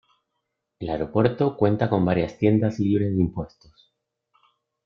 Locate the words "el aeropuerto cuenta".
0.79-1.87